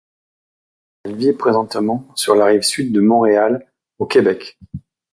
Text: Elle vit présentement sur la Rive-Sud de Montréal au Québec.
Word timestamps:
Elle 1.03 1.15
vit 1.15 1.31
présentement 1.33 2.07
sur 2.15 2.33
la 2.33 2.45
Rive-Sud 2.45 2.91
de 2.91 3.01
Montréal 3.01 3.67
au 3.99 4.07
Québec. 4.07 4.57